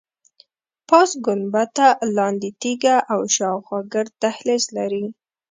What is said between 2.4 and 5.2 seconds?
تیږه او شاخوا ګرد دهلیز لري.